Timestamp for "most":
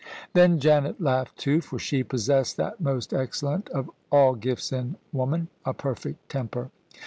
2.81-3.13